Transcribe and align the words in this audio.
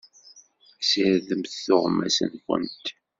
Sirdemt 0.89 1.53
tuɣmas-nkent! 1.63 2.85